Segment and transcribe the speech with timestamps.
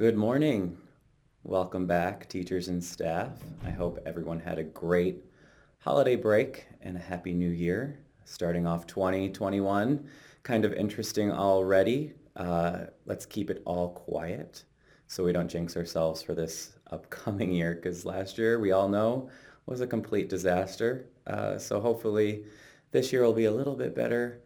[0.00, 0.78] Good morning.
[1.42, 3.32] Welcome back, teachers and staff.
[3.66, 5.22] I hope everyone had a great
[5.80, 7.98] holiday break and a happy new year.
[8.24, 10.08] Starting off 2021,
[10.42, 12.14] kind of interesting already.
[12.34, 14.64] Uh, let's keep it all quiet
[15.06, 19.28] so we don't jinx ourselves for this upcoming year because last year we all know
[19.66, 21.10] was a complete disaster.
[21.26, 22.44] Uh, so hopefully
[22.90, 24.40] this year will be a little bit better.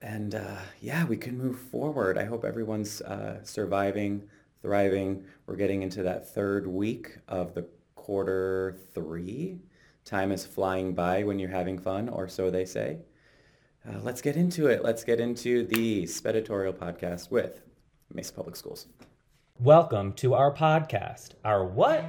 [0.00, 2.18] And uh, yeah, we can move forward.
[2.18, 4.28] I hope everyone's uh, surviving,
[4.62, 5.24] thriving.
[5.46, 7.66] We're getting into that third week of the
[7.96, 9.58] quarter three.
[10.04, 12.98] Time is flying by when you're having fun, or so they say.
[13.88, 14.82] Uh, let's get into it.
[14.82, 17.62] Let's get into the Speditorial podcast with
[18.14, 18.86] Mesa Public Schools.
[19.58, 21.30] Welcome to our podcast.
[21.44, 22.04] Our what?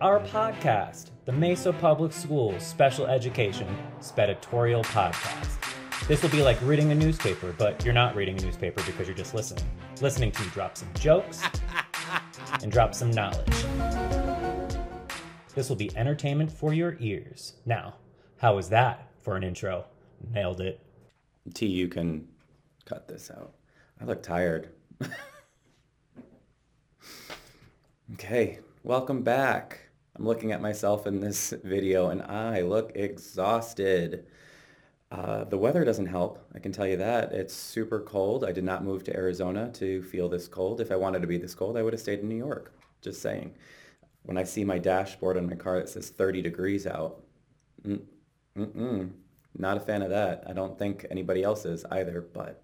[0.00, 3.68] Our podcast, the Mesa Public Schools Special Education
[4.00, 5.58] Speditorial Podcast.
[6.06, 9.16] This will be like reading a newspaper, but you're not reading a newspaper because you're
[9.16, 9.64] just listening.
[10.00, 11.42] Listening to me drop some jokes
[12.62, 13.66] and drop some knowledge.
[15.54, 17.54] This will be entertainment for your ears.
[17.66, 17.94] Now,
[18.38, 19.86] how was that for an intro?
[20.32, 20.80] Nailed it.
[21.54, 22.28] T, you can
[22.84, 23.54] cut this out.
[24.00, 24.70] I look tired.
[28.14, 29.80] okay, welcome back.
[30.16, 34.26] I'm looking at myself in this video and I look exhausted.
[35.10, 37.32] Uh, the weather doesn't help, I can tell you that.
[37.32, 38.44] It's super cold.
[38.44, 40.80] I did not move to Arizona to feel this cold.
[40.80, 42.72] If I wanted to be this cold, I would have stayed in New York.
[43.00, 43.54] Just saying.
[44.24, 47.22] When I see my dashboard on my car that says 30 degrees out,
[47.86, 48.02] mm,
[48.56, 49.10] mm-mm,
[49.56, 50.44] not a fan of that.
[50.46, 52.62] I don't think anybody else is either, but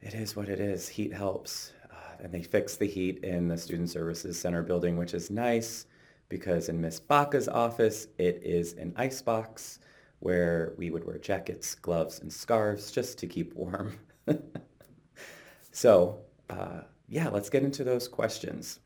[0.00, 0.88] it is what it is.
[0.88, 1.72] Heat helps.
[1.90, 5.86] Uh, and they fixed the heat in the Student Services Center building, which is nice
[6.28, 9.80] because in Miss Baca's office, it is an ice box
[10.22, 13.98] where we would wear jackets, gloves, and scarves just to keep warm.
[15.72, 18.78] so uh, yeah, let's get into those questions.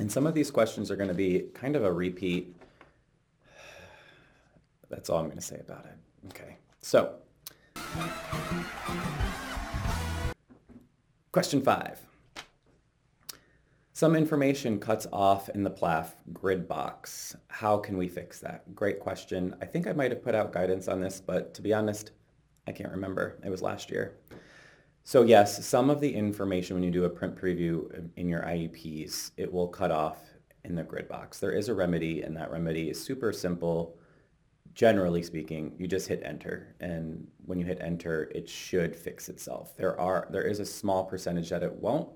[0.00, 2.56] And some of these questions are going to be kind of a repeat.
[4.90, 5.96] That's all I'm going to say about it.
[6.30, 7.14] Okay, so
[11.30, 12.07] question five.
[13.98, 17.34] Some information cuts off in the PLAF grid box.
[17.48, 18.72] How can we fix that?
[18.72, 19.56] Great question.
[19.60, 22.12] I think I might have put out guidance on this, but to be honest,
[22.68, 23.40] I can't remember.
[23.44, 24.14] It was last year.
[25.02, 29.32] So yes, some of the information when you do a print preview in your IEPs,
[29.36, 30.18] it will cut off
[30.62, 31.40] in the grid box.
[31.40, 33.98] There is a remedy and that remedy is super simple.
[34.78, 39.76] Generally speaking, you just hit enter and when you hit enter, it should fix itself.
[39.76, 42.08] There are there is a small percentage that it won't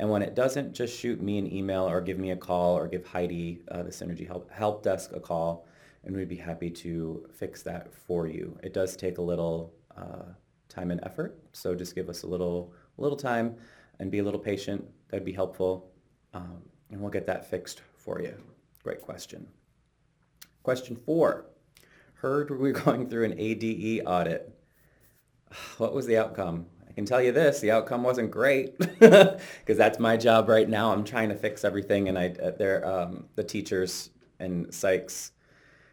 [0.00, 2.88] and when it doesn't, just shoot me an email or give me a call or
[2.88, 5.66] give Heidi, uh, the Synergy Help, Help Desk, a call,
[6.04, 8.58] and we'd be happy to fix that for you.
[8.62, 10.32] It does take a little uh,
[10.70, 13.56] time and effort, so just give us a little, little time
[13.98, 14.82] and be a little patient.
[15.10, 15.90] That'd be helpful,
[16.32, 18.34] um, and we'll get that fixed for you.
[18.82, 19.46] Great question.
[20.62, 21.49] Question four.
[22.20, 24.54] Heard we are going through an ADE audit.
[25.78, 26.66] What was the outcome?
[26.86, 30.92] I can tell you this, the outcome wasn't great because that's my job right now.
[30.92, 35.30] I'm trying to fix everything and I, uh, um, the teachers and psychs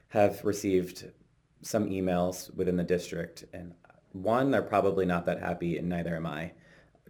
[0.10, 1.10] have received
[1.62, 3.74] some emails within the district and
[4.12, 6.52] one, they're probably not that happy and neither am I.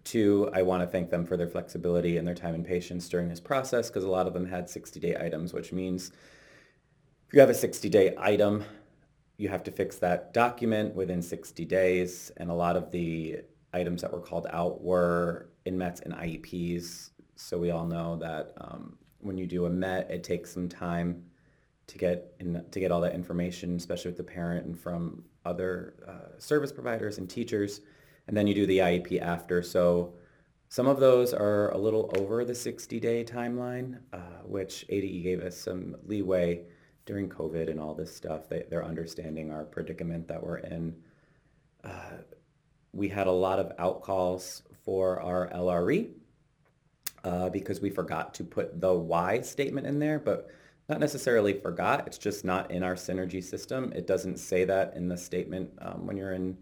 [0.03, 3.29] Two, I want to thank them for their flexibility and their time and patience during
[3.29, 6.11] this process because a lot of them had 60-day items, which means
[7.27, 8.63] if you have a 60-day item,
[9.37, 12.31] you have to fix that document within 60 days.
[12.37, 13.37] And a lot of the
[13.73, 17.11] items that were called out were in METs and IEPs.
[17.35, 21.23] So we all know that um, when you do a MET, it takes some time
[21.85, 25.95] to get in, to get all that information, especially with the parent and from other
[26.07, 27.81] uh, service providers and teachers.
[28.27, 29.61] And then you do the IEP after.
[29.61, 30.15] So
[30.69, 35.55] some of those are a little over the 60-day timeline, uh, which ADE gave us
[35.55, 36.65] some leeway
[37.07, 38.47] during COVID and all this stuff.
[38.47, 40.95] They, they're understanding our predicament that we're in.
[41.83, 42.17] Uh,
[42.93, 46.09] we had a lot of outcalls for our LRE
[47.23, 50.51] uh, because we forgot to put the why statement in there, but
[50.89, 52.05] not necessarily forgot.
[52.07, 53.91] It's just not in our synergy system.
[53.95, 56.57] It doesn't say that in the statement um, when you're in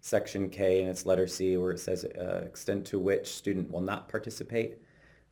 [0.00, 3.80] section K and it's letter C where it says uh, extent to which student will
[3.80, 4.78] not participate.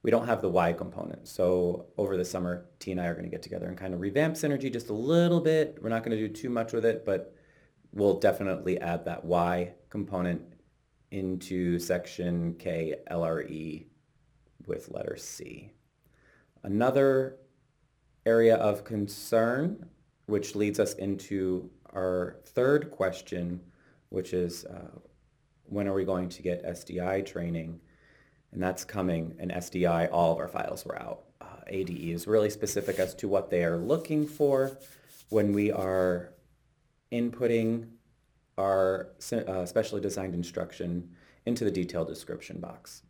[0.03, 1.27] We don't have the why component.
[1.27, 4.01] So over the summer, T and I are going to get together and kind of
[4.01, 5.79] revamp synergy just a little bit.
[5.81, 7.35] We're not going to do too much with it, but
[7.93, 10.43] we'll definitely add that why component
[11.11, 13.87] into section K LRE
[14.67, 15.73] with letter C.
[16.63, 17.39] Another
[18.27, 19.89] area of concern,
[20.27, 23.61] which leads us into our third question,
[24.09, 24.99] which is uh,
[25.65, 27.81] when are we going to get SDI training?
[28.57, 30.09] And that's coming in SDI.
[30.11, 31.25] All of our files were out.
[31.43, 34.79] Uh, ADE is really specific as to what they are looking for
[35.29, 36.33] when we are
[37.13, 37.89] inputting
[38.57, 41.11] our uh, specially designed instruction
[41.45, 43.03] into the detailed description box.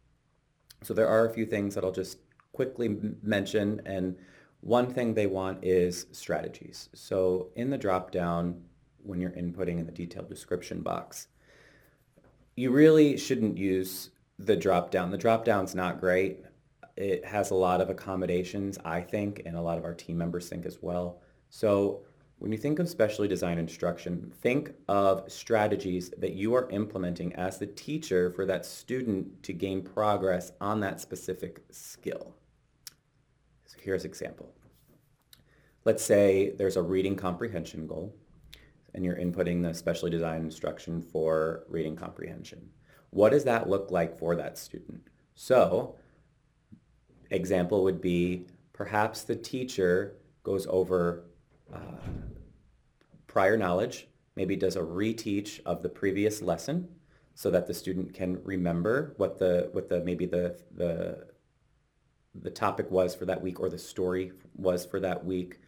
[0.82, 2.18] So there are a few things that I'll just
[2.52, 4.16] quickly mention and
[4.62, 6.88] one thing they want is strategies.
[6.92, 8.64] So in the drop-down,
[9.04, 11.28] when you're inputting in the detailed description box,
[12.56, 15.10] you really shouldn't use the drop-down.
[15.10, 16.44] The drop-down's not great.
[16.96, 20.48] It has a lot of accommodations, I think, and a lot of our team members
[20.48, 21.20] think as well.
[21.50, 22.02] So
[22.38, 27.58] when you think of specially designed instruction, think of strategies that you are implementing as
[27.58, 32.34] the teacher for that student to gain progress on that specific skill.
[33.66, 34.52] So here's an example.
[35.84, 38.14] Let's say there's a reading comprehension goal
[38.94, 42.68] and you're inputting the specially designed instruction for reading comprehension.
[43.16, 45.08] What does that look like for that student?
[45.34, 45.96] So
[47.30, 51.24] example would be perhaps the teacher goes over
[51.72, 52.10] uh,
[53.26, 56.88] prior knowledge, maybe does a reteach of the previous lesson
[57.34, 61.26] so that the student can remember what the what the maybe the the
[62.34, 65.58] the topic was for that week or the story was for that week.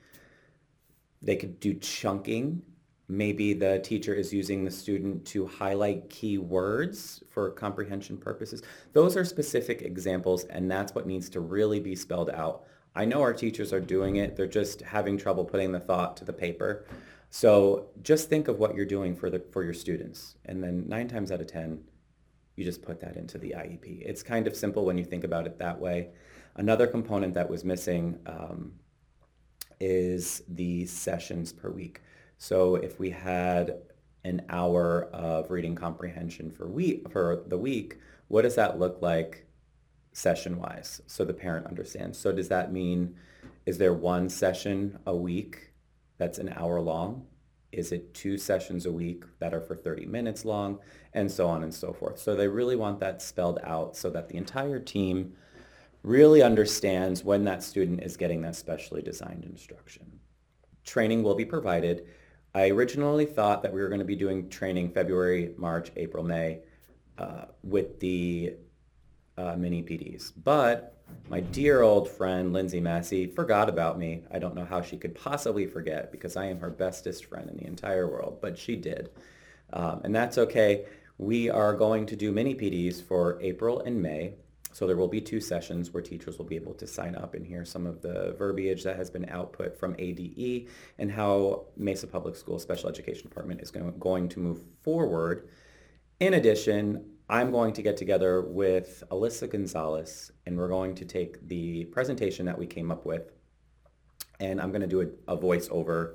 [1.22, 2.60] They could do chunking.
[3.10, 8.62] Maybe the teacher is using the student to highlight key words for comprehension purposes.
[8.92, 12.64] Those are specific examples and that's what needs to really be spelled out.
[12.94, 14.36] I know our teachers are doing it.
[14.36, 16.84] They're just having trouble putting the thought to the paper.
[17.30, 20.36] So just think of what you're doing for the for your students.
[20.44, 21.82] And then nine times out of 10,
[22.56, 24.02] you just put that into the IEP.
[24.04, 26.10] It's kind of simple when you think about it that way.
[26.56, 28.72] Another component that was missing um,
[29.80, 32.00] is the sessions per week.
[32.38, 33.82] So if we had
[34.24, 37.98] an hour of reading comprehension for week for the week,
[38.28, 39.46] what does that look like
[40.12, 42.18] session-wise so the parent understands?
[42.18, 43.16] So does that mean,
[43.66, 45.72] is there one session a week
[46.16, 47.26] that's an hour long?
[47.72, 50.78] Is it two sessions a week that are for 30 minutes long?
[51.12, 52.18] And so on and so forth.
[52.18, 55.34] So they really want that spelled out so that the entire team
[56.02, 60.20] really understands when that student is getting that specially designed instruction.
[60.84, 62.06] Training will be provided.
[62.54, 66.60] I originally thought that we were going to be doing training February, March, April, May
[67.18, 68.54] uh, with the
[69.36, 70.32] uh, mini PDs.
[70.42, 70.98] But
[71.28, 74.24] my dear old friend Lindsay Massey forgot about me.
[74.30, 77.56] I don't know how she could possibly forget because I am her bestest friend in
[77.56, 79.10] the entire world, but she did.
[79.72, 80.86] Um, and that's okay.
[81.18, 84.34] We are going to do mini PDs for April and May.
[84.78, 87.44] So there will be two sessions where teachers will be able to sign up and
[87.44, 90.68] hear some of the verbiage that has been output from ADE
[91.00, 95.48] and how Mesa Public School Special Education Department is going to move forward.
[96.20, 101.48] In addition, I'm going to get together with Alyssa Gonzalez and we're going to take
[101.48, 103.32] the presentation that we came up with
[104.38, 106.14] and I'm going to do a, a voiceover.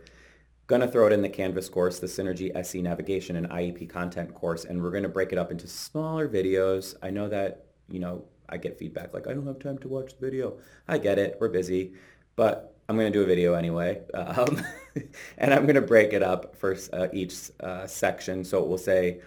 [0.67, 4.33] Going to throw it in the Canvas course, the Synergy SE Navigation and IEP content
[4.33, 6.95] course, and we're going to break it up into smaller videos.
[7.03, 10.15] I know that, you know, I get feedback like, I don't have time to watch
[10.17, 10.57] the video.
[10.87, 11.37] I get it.
[11.39, 11.93] We're busy.
[12.35, 14.01] But I'm going to do a video anyway.
[14.13, 14.63] Um,
[15.37, 18.43] and I'm going to break it up for uh, each uh, section.
[18.43, 19.21] So it will say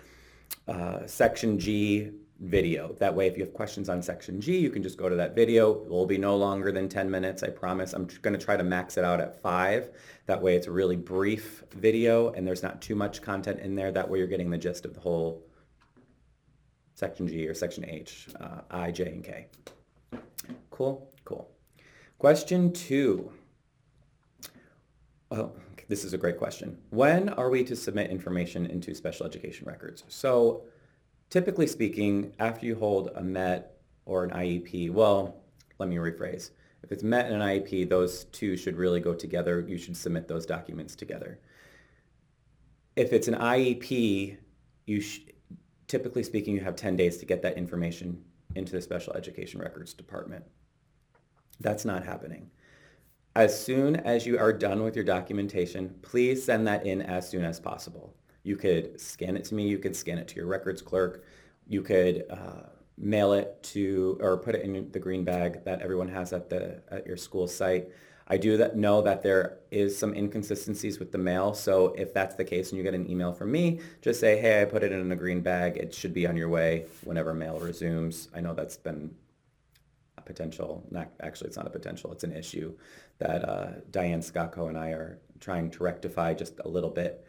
[0.68, 2.92] uh, section G video.
[2.98, 5.34] That way, if you have questions on section G, you can just go to that
[5.34, 5.72] video.
[5.72, 7.94] It will be no longer than 10 minutes, I promise.
[7.94, 9.90] I'm going to try to max it out at five.
[10.26, 13.90] That way, it's a really brief video and there's not too much content in there.
[13.90, 15.42] That way, you're getting the gist of the whole
[16.96, 19.46] section G or section H, uh, I, J, and K.
[20.70, 21.48] Cool, cool.
[22.18, 23.30] Question two.
[25.30, 25.54] Well,
[25.88, 26.78] this is a great question.
[26.90, 30.04] When are we to submit information into special education records?
[30.08, 30.64] So
[31.28, 33.76] typically speaking, after you hold a MET
[34.06, 35.36] or an IEP, well,
[35.78, 36.50] let me rephrase.
[36.82, 39.60] If it's MET and an IEP, those two should really go together.
[39.60, 41.40] You should submit those documents together.
[42.94, 44.38] If it's an IEP,
[44.86, 45.02] you
[45.88, 48.22] typically speaking, you have 10 days to get that information
[48.54, 50.44] into the special education records department.
[51.60, 52.50] That's not happening.
[53.34, 57.44] As soon as you are done with your documentation, please send that in as soon
[57.44, 58.14] as possible.
[58.42, 59.68] You could scan it to me.
[59.68, 61.24] You could scan it to your records clerk.
[61.66, 66.08] You could uh, mail it to or put it in the green bag that everyone
[66.08, 67.88] has at the at your school site.
[68.28, 71.54] I do that know that there is some inconsistencies with the mail.
[71.54, 74.62] So if that's the case and you get an email from me, just say, hey,
[74.62, 75.76] I put it in a green bag.
[75.76, 78.28] It should be on your way whenever mail resumes.
[78.34, 79.14] I know that's been
[80.18, 82.74] a potential, not actually it's not a potential, it's an issue
[83.18, 87.24] that uh, Diane Scocco and I are trying to rectify just a little bit.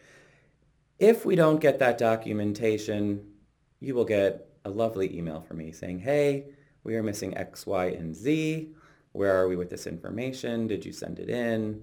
[0.97, 3.33] If we don't get that documentation,
[3.79, 6.47] you will get a lovely email from me saying, hey,
[6.83, 8.73] we are missing X, Y, and Z.
[9.17, 10.67] Where are we with this information?
[10.67, 11.81] Did you send it in?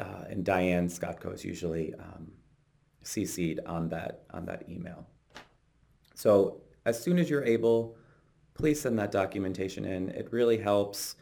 [0.00, 2.32] Uh, and Diane Scocco is usually um,
[3.04, 5.06] CC'd on that, on that email.
[6.16, 7.96] So as soon as you're able,
[8.54, 10.08] please send that documentation in.
[10.08, 11.14] It really helps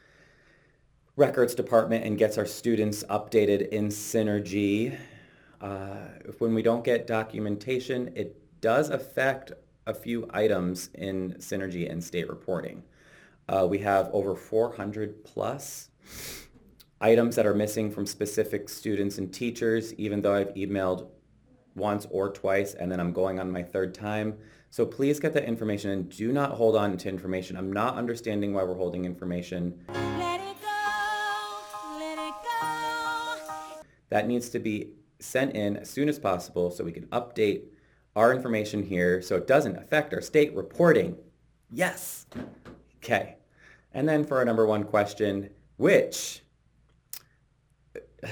[1.16, 4.96] records department and gets our students updated in Synergy.
[5.60, 6.06] Uh,
[6.38, 9.52] when we don't get documentation, it does affect
[9.86, 12.82] a few items in Synergy and state reporting.
[13.48, 15.90] Uh, we have over 400 plus
[17.00, 21.08] items that are missing from specific students and teachers, even though I've emailed
[21.74, 24.38] once or twice and then I'm going on my third time.
[24.70, 27.56] So please get that information and do not hold on to information.
[27.56, 29.80] I'm not understanding why we're holding information.
[29.88, 33.82] Let it go, let it go.
[34.10, 37.64] That needs to be sent in as soon as possible so we can update
[38.16, 41.16] our information here so it doesn't affect our state reporting.
[41.70, 42.26] Yes.
[43.04, 43.36] Okay.
[43.92, 46.42] And then for our number one question, which,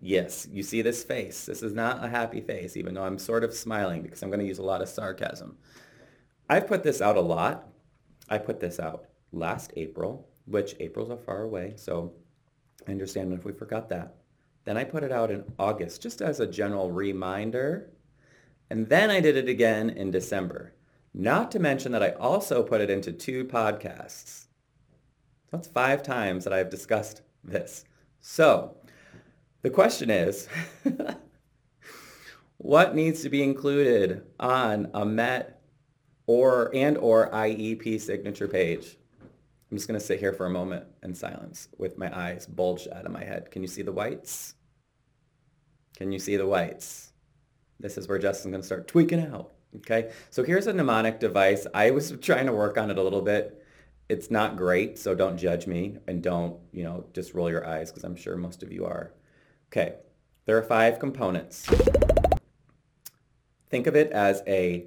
[0.00, 1.44] yes, you see this face.
[1.44, 4.40] This is not a happy face, even though I'm sort of smiling because I'm going
[4.40, 5.58] to use a lot of sarcasm.
[6.48, 7.68] I've put this out a lot.
[8.30, 12.14] I put this out last April, which April's a far away, so
[12.88, 14.14] I understand if we forgot that.
[14.64, 17.90] Then I put it out in August just as a general reminder.
[18.70, 20.72] And then I did it again in December.
[21.18, 24.48] Not to mention that I also put it into two podcasts.
[25.50, 27.86] That's five times that I've discussed this.
[28.20, 28.76] So
[29.62, 30.46] the question is,
[32.58, 35.62] what needs to be included on a MET
[36.26, 38.98] or and or IEP signature page?
[39.70, 42.88] I'm just going to sit here for a moment in silence with my eyes bulged
[42.92, 43.50] out of my head.
[43.50, 44.54] Can you see the whites?
[45.96, 47.14] Can you see the whites?
[47.80, 49.55] This is where Justin's going to start tweaking out.
[49.78, 51.66] Okay, so here's a mnemonic device.
[51.74, 53.62] I was trying to work on it a little bit.
[54.08, 57.90] It's not great, so don't judge me and don't, you know, just roll your eyes
[57.90, 59.12] because I'm sure most of you are.
[59.70, 59.96] Okay,
[60.44, 61.66] there are five components.
[63.68, 64.86] Think of it as a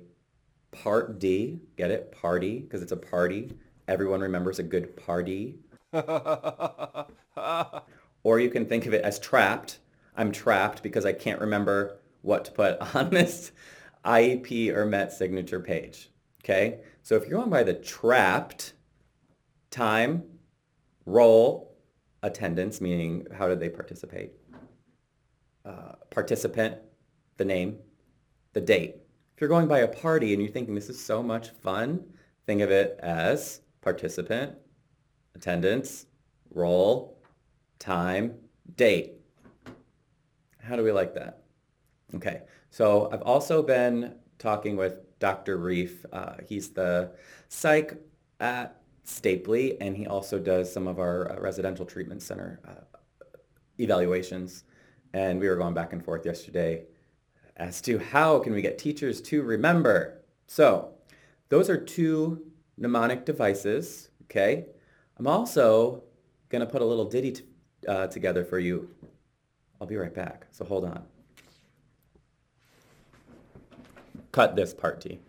[0.72, 2.12] part D, get it?
[2.12, 3.52] Party, because it's a party.
[3.88, 5.60] Everyone remembers a good party.
[8.24, 9.80] or you can think of it as trapped.
[10.16, 13.52] I'm trapped because I can't remember what to put on this
[14.06, 16.10] IEP or MET signature page.
[16.44, 18.74] Okay, so if you're going by the trapped
[19.72, 20.24] time,
[21.06, 21.76] role,
[22.24, 24.32] attendance, meaning how did they participate,
[25.66, 26.78] uh, participant,
[27.38, 27.78] the name,
[28.54, 28.96] the date.
[29.36, 32.04] If you're going by a party and you're thinking this is so much fun,
[32.46, 34.56] think of it as participant,
[35.36, 36.06] attendance,
[36.54, 37.18] role,
[37.80, 38.36] time,
[38.76, 39.14] date.
[40.62, 41.44] How do we like that?
[42.16, 45.58] Okay, so I've also been talking with Dr.
[45.58, 46.06] Reef.
[46.12, 47.12] Uh, he's the
[47.50, 48.02] psych
[48.40, 53.38] at Stapley, and he also does some of our uh, residential treatment center uh,
[53.78, 54.64] evaluations.
[55.14, 56.84] And we were going back and forth yesterday
[57.58, 60.22] as to how can we get teachers to remember.
[60.48, 60.94] So
[61.50, 64.68] those are two mnemonic devices, okay?
[65.18, 66.04] I'm also
[66.50, 67.44] going to put a little ditty t-
[67.88, 68.90] uh, together for you.
[69.82, 71.04] I'll be right back, so hold on.
[74.32, 75.20] Cut this part, T.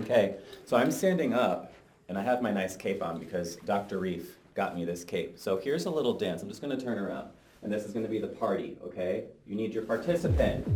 [0.00, 1.74] Okay, so I'm standing up
[2.08, 3.98] and I have my nice cape on because Dr.
[3.98, 5.38] Reef got me this cape.
[5.38, 6.42] So here's a little dance.
[6.42, 7.28] I'm just going to turn around.
[7.62, 9.24] And this is going to be the party, okay?
[9.46, 10.66] You need your participant,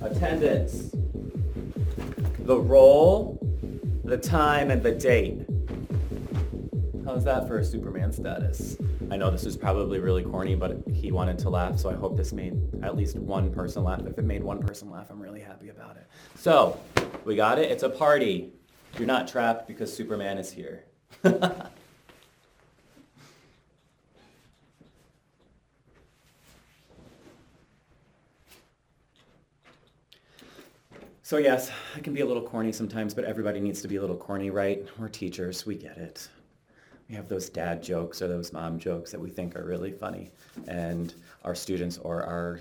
[0.00, 0.90] attendance,
[2.40, 3.38] the role,
[4.04, 5.44] the time, and the date.
[7.04, 8.76] How's that for a Superman status?
[9.12, 12.16] I know this is probably really corny, but he wanted to laugh, so I hope
[12.16, 14.00] this made at least one person laugh.
[14.06, 16.06] If it made one person laugh, I'm really happy about it.
[16.34, 16.80] So,
[17.26, 17.70] we got it.
[17.70, 18.54] It's a party.
[18.96, 20.84] You're not trapped because Superman is here.
[31.24, 34.02] So yes, I can be a little corny sometimes, but everybody needs to be a
[34.02, 34.86] little corny, right?
[34.98, 36.28] We're teachers, we get it.
[37.12, 40.30] We have those dad jokes or those mom jokes that we think are really funny,
[40.66, 41.12] and
[41.44, 42.60] our students or our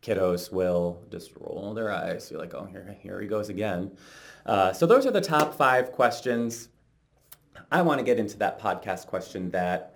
[0.00, 2.30] kiddos will just roll their eyes.
[2.30, 3.94] You're like, oh, here, here he goes again.
[4.46, 6.70] Uh, so those are the top five questions.
[7.70, 9.94] I want to get into that podcast question that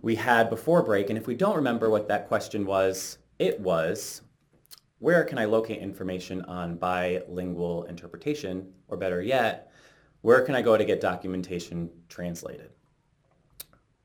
[0.00, 4.22] we had before break, and if we don't remember what that question was, it was,
[4.98, 8.72] where can I locate information on bilingual interpretation?
[8.88, 9.70] Or better yet,
[10.22, 12.70] where can I go to get documentation translated?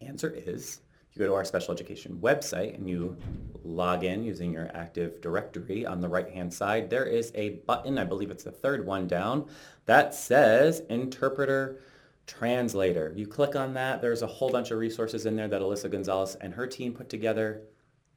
[0.01, 0.81] Answer is,
[1.15, 3.15] you go to our special education website and you
[3.63, 8.03] log in using your Active Directory on the right-hand side, there is a button, I
[8.03, 9.47] believe it's the third one down,
[9.85, 11.79] that says Interpreter
[12.27, 13.13] Translator.
[13.15, 16.35] You click on that, there's a whole bunch of resources in there that Alyssa Gonzalez
[16.35, 17.61] and her team put together.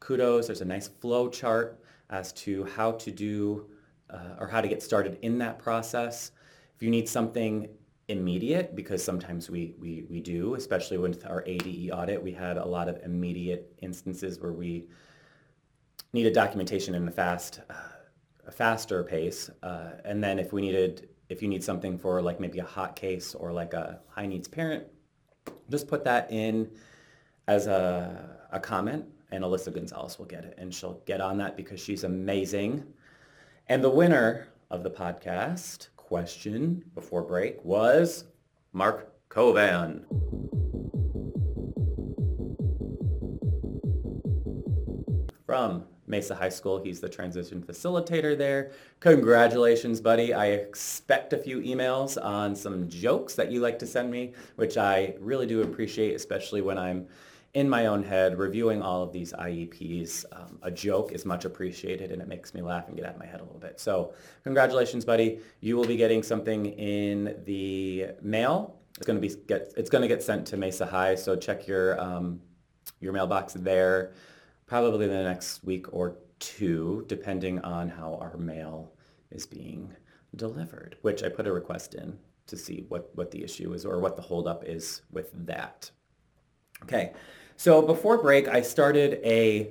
[0.01, 1.81] Kudos, there's a nice flow chart
[2.11, 3.69] as to how to do
[4.11, 6.33] uh, or how to get started in that process.
[6.75, 7.69] If you need something
[8.09, 12.65] immediate, because sometimes we, we, we do, especially with our ADE audit, we had a
[12.65, 14.89] lot of immediate instances where we
[16.13, 17.75] needed documentation in a fast, uh,
[18.47, 19.51] a faster pace.
[19.63, 22.97] Uh, and then if we needed, if you need something for like maybe a hot
[22.97, 24.85] case or like a high needs parent,
[25.71, 26.71] just put that in
[27.47, 31.57] as a, a comment and Alyssa Gonzalez will get it and she'll get on that
[31.57, 32.85] because she's amazing.
[33.69, 38.25] And the winner of the podcast question before break was
[38.73, 40.07] Mark Kovan.
[45.45, 46.83] From Mesa High School.
[46.83, 48.71] He's the transition facilitator there.
[49.01, 50.33] Congratulations, buddy.
[50.33, 54.79] I expect a few emails on some jokes that you like to send me, which
[54.79, 57.07] I really do appreciate, especially when I'm
[57.59, 60.25] in my own head reviewing all of these IEPs.
[60.33, 63.21] Um, a joke is much appreciated and it makes me laugh and get out of
[63.21, 63.81] my head a little bit.
[63.81, 65.41] So congratulations, buddy.
[65.61, 68.77] You will be getting something in the mail.
[68.97, 71.67] It's going to be get it's going to get sent to Mesa High, so check
[71.67, 72.41] your um,
[73.01, 74.13] your mailbox there
[74.67, 78.93] probably in the next week or two, depending on how our mail
[79.31, 79.95] is being
[80.37, 83.99] delivered, which I put a request in to see what, what the issue is or
[83.99, 85.91] what the holdup is with that.
[86.83, 87.13] Okay,
[87.59, 89.69] so before break, I started a,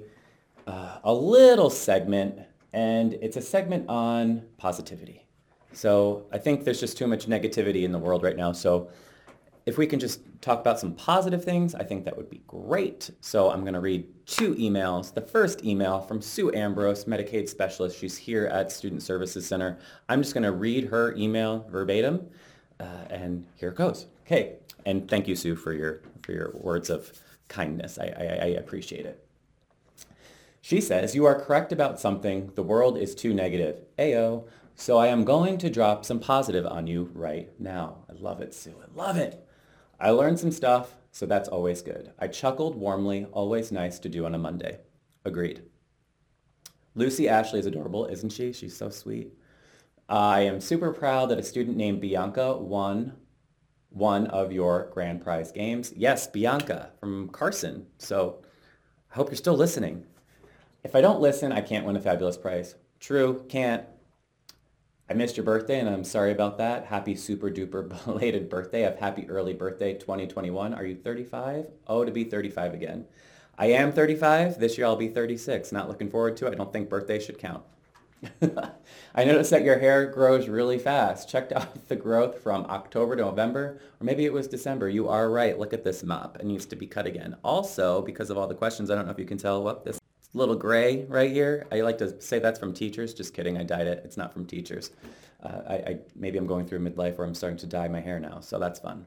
[0.67, 2.37] uh, a little segment,
[2.73, 5.25] and it's a segment on positivity.
[5.71, 8.51] So I think there's just too much negativity in the world right now.
[8.51, 8.89] So
[9.65, 13.09] if we can just talk about some positive things, I think that would be great.
[13.21, 15.13] So I'm going to read two emails.
[15.13, 17.97] The first email from Sue Ambrose, Medicaid specialist.
[17.97, 19.79] She's here at Student Services Center.
[20.09, 22.27] I'm just going to read her email verbatim,
[22.81, 24.07] uh, and here it goes.
[24.25, 27.13] Okay, and thank you, Sue, for your for your words of
[27.47, 27.97] kindness.
[27.97, 29.23] I, I, I appreciate it.
[30.61, 32.51] She says, you are correct about something.
[32.55, 33.81] The world is too negative.
[33.97, 34.45] Ayo.
[34.75, 38.05] So I am going to drop some positive on you right now.
[38.09, 38.75] I love it, Sue.
[38.79, 39.43] I love it.
[39.99, 42.11] I learned some stuff, so that's always good.
[42.19, 44.79] I chuckled warmly, always nice to do on a Monday.
[45.25, 45.63] Agreed.
[46.93, 48.53] Lucy Ashley is adorable, isn't she?
[48.53, 49.33] She's so sweet.
[50.09, 53.13] I am super proud that a student named Bianca won
[53.97, 55.93] one of your grand prize games.
[55.95, 57.87] Yes, Bianca from Carson.
[57.97, 58.43] So
[59.11, 60.05] I hope you're still listening.
[60.83, 62.75] If I don't listen, I can't win a fabulous prize.
[62.99, 63.83] True, can't.
[65.09, 66.85] I missed your birthday and I'm sorry about that.
[66.85, 68.83] Happy super duper belated birthday.
[68.83, 70.73] Of happy early birthday 2021.
[70.73, 71.67] Are you 35?
[71.87, 73.05] Oh, to be 35 again.
[73.57, 74.59] I am 35.
[74.59, 75.71] This year I'll be 36.
[75.71, 76.51] Not looking forward to it.
[76.51, 77.63] I don't think birthday should count.
[79.15, 81.29] I noticed that your hair grows really fast.
[81.29, 84.89] Checked out the growth from October to November, or maybe it was December.
[84.89, 85.57] You are right.
[85.57, 86.37] Look at this mop.
[86.39, 87.35] It needs to be cut again.
[87.43, 89.99] Also, because of all the questions, I don't know if you can tell what this
[90.33, 91.67] little gray right here.
[91.71, 93.13] I like to say that's from teachers.
[93.13, 93.57] Just kidding.
[93.57, 94.01] I dyed it.
[94.03, 94.91] It's not from teachers.
[95.43, 98.19] Uh, I, I, maybe I'm going through midlife where I'm starting to dye my hair
[98.19, 99.05] now, so that's fun.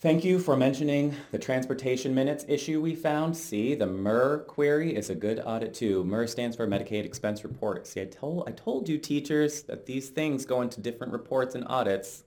[0.00, 3.36] Thank you for mentioning the transportation minutes issue we found.
[3.36, 6.04] See, the MER query is a good audit too.
[6.04, 7.86] MER stands for Medicaid Expense Report.
[7.86, 11.66] See, I told, I told you teachers that these things go into different reports and
[11.68, 12.24] audits.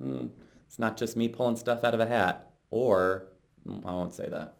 [0.00, 0.28] Hmm,
[0.66, 2.52] it's not just me pulling stuff out of a hat.
[2.70, 3.26] Or,
[3.66, 4.54] hmm, I won't say that.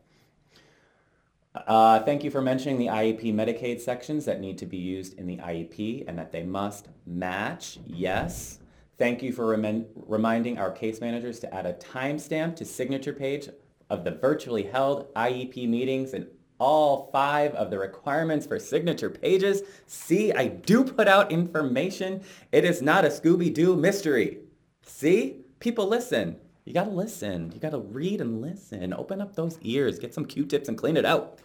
[1.54, 5.26] Uh, thank you for mentioning the IEP Medicaid sections that need to be used in
[5.26, 7.78] the IEP and that they must match.
[7.86, 8.59] Yes.
[9.00, 13.48] Thank you for rem- reminding our case managers to add a timestamp to signature page
[13.88, 16.26] of the virtually held IEP meetings and
[16.58, 19.62] all five of the requirements for signature pages.
[19.86, 22.20] See, I do put out information.
[22.52, 24.40] It is not a Scooby-Doo mystery.
[24.82, 25.46] See?
[25.60, 26.36] People listen.
[26.66, 27.52] You gotta listen.
[27.54, 28.92] You gotta read and listen.
[28.92, 29.98] Open up those ears.
[29.98, 31.38] Get some Q-tips and clean it out.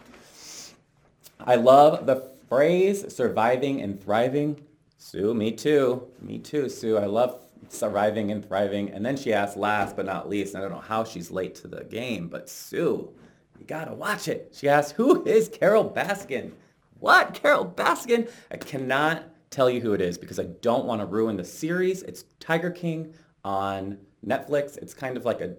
[1.40, 4.60] I love the phrase surviving and thriving.
[4.98, 6.06] Sue, me too.
[6.20, 6.98] Me too, Sue.
[6.98, 8.90] I love surviving and thriving.
[8.90, 11.68] And then she asked last but not least, I don't know how she's late to
[11.68, 13.12] the game, but Sue,
[13.58, 14.54] you gotta watch it.
[14.56, 16.52] She asked, who is Carole Baskin?
[16.98, 17.34] What?
[17.34, 18.30] Carole Baskin?
[18.50, 22.02] I cannot tell you who it is because I don't want to ruin the series.
[22.02, 23.14] It's Tiger King
[23.44, 24.76] on Netflix.
[24.78, 25.56] It's kind of like a,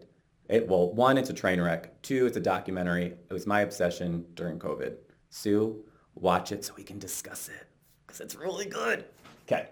[0.49, 2.01] it, well, one, it's a train wreck.
[2.01, 3.05] Two, it's a documentary.
[3.05, 4.95] It was my obsession during COVID.
[5.29, 5.83] Sue,
[6.15, 7.67] watch it so we can discuss it
[8.05, 9.05] because it's really good.
[9.45, 9.67] Okay.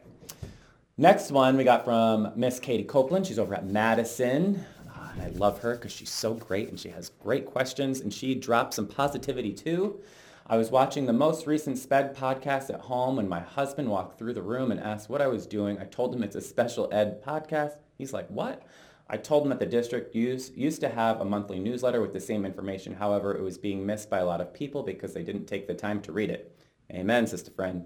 [0.98, 3.28] Next one we got from Miss Katie Copeland.
[3.28, 4.66] She's over at Madison.
[4.90, 8.14] Uh, and I love her because she's so great and she has great questions and
[8.14, 10.00] she drops some positivity too.
[10.48, 14.36] I was watching the most recent SPED podcast at home when my husband walked through
[14.36, 15.78] the room and asked what I was doing.
[15.80, 17.74] I told him it's a special ed podcast.
[17.98, 18.64] He's like, what?
[19.10, 22.22] I told him that the district used, used to have a monthly newsletter with the
[22.22, 22.94] same information.
[22.94, 25.74] However, it was being missed by a lot of people because they didn't take the
[25.74, 26.58] time to read it.
[26.90, 27.86] Amen, sister friend.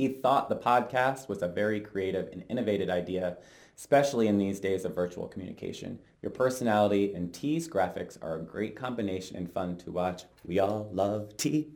[0.00, 3.36] He thought the podcast was a very creative and innovative idea,
[3.76, 5.98] especially in these days of virtual communication.
[6.22, 10.24] Your personality and T's graphics are a great combination and fun to watch.
[10.42, 11.68] We all love T.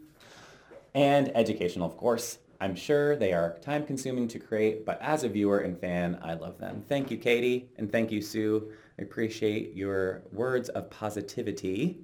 [0.94, 2.38] And educational, of course.
[2.62, 6.32] I'm sure they are time consuming to create, but as a viewer and fan, I
[6.32, 6.82] love them.
[6.88, 8.72] Thank you, Katie, and thank you, Sue.
[8.98, 11.98] I appreciate your words of positivity.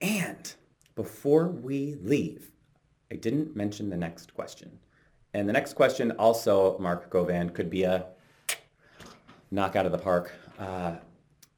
[0.00, 0.52] And
[0.96, 2.50] before we leave,
[3.12, 4.78] I didn't mention the next question.
[5.32, 8.06] And the next question also, Mark Govan, could be a
[9.50, 10.32] knock out of the park.
[10.58, 10.96] Uh,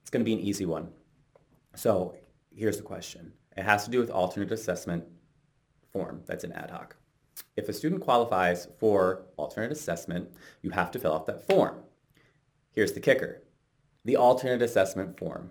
[0.01, 0.89] it's going to be an easy one.
[1.75, 2.15] So
[2.55, 3.33] here's the question.
[3.57, 5.05] It has to do with alternate assessment
[5.93, 6.23] form.
[6.27, 6.97] That's an ad hoc.
[7.57, 10.31] If a student qualifies for alternate assessment,
[10.63, 11.83] you have to fill out that form.
[12.73, 13.43] Here's the kicker.
[14.05, 15.51] The alternate assessment form.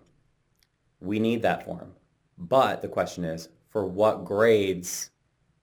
[1.00, 1.94] We need that form.
[2.38, 5.12] But the question is, for what grades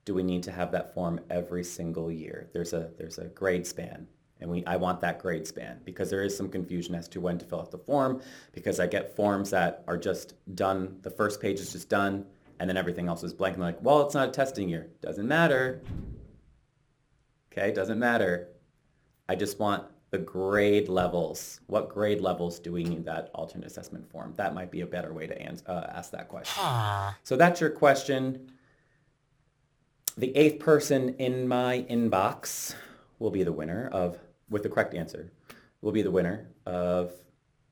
[0.05, 2.49] do we need to have that form every single year?
[2.53, 4.07] There's a, there's a grade span.
[4.39, 7.37] And we, I want that grade span because there is some confusion as to when
[7.37, 11.41] to fill out the form because I get forms that are just done, the first
[11.41, 12.25] page is just done,
[12.59, 13.55] and then everything else is blank.
[13.55, 14.89] And I'm like, well, it's not a testing year.
[15.01, 15.81] Doesn't matter.
[17.51, 18.49] Okay, doesn't matter.
[19.29, 21.61] I just want the grade levels.
[21.67, 24.33] What grade levels do we need that alternate assessment form?
[24.35, 26.61] That might be a better way to ans- uh, ask that question.
[27.23, 28.51] So that's your question.
[30.15, 32.75] The eighth person in my inbox
[33.17, 35.31] will be the winner of, with the correct answer,
[35.81, 37.11] will be the winner of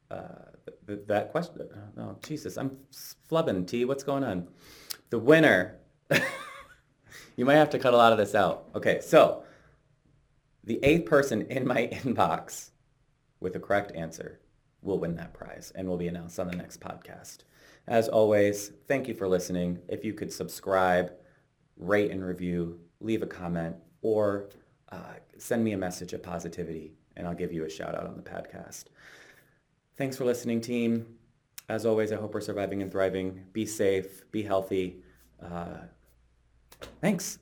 [0.10, 0.50] uh,
[0.88, 1.70] th- that question.
[1.98, 2.78] Oh, Jesus, I'm
[3.30, 3.86] flubbing, T.
[3.86, 4.48] What's going on?
[5.12, 5.78] The winner.
[7.36, 8.70] you might have to cut a lot of this out.
[8.74, 9.44] Okay, so
[10.64, 12.72] the eighth person in my inbox
[13.40, 14.40] with the correct answer
[14.82, 17.40] will win that prize and will be announced on the next podcast.
[17.88, 19.80] As always, thank you for listening.
[19.88, 21.12] If you could subscribe,
[21.82, 24.50] rate and review, leave a comment, or
[24.92, 28.16] uh, send me a message of positivity, and I'll give you a shout out on
[28.16, 28.86] the podcast.
[29.98, 31.18] Thanks for listening, team.
[31.68, 33.46] As always, I hope we're surviving and thriving.
[33.52, 35.04] Be safe, be healthy.
[35.42, 35.80] Uh,
[37.02, 37.40] thanks.